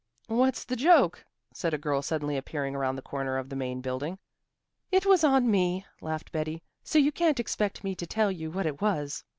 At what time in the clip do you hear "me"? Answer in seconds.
5.51-5.85, 7.83-7.93